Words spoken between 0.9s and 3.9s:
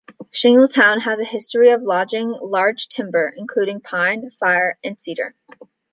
has a history of logging large timber, including